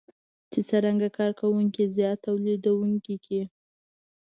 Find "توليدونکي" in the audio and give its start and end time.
2.25-3.15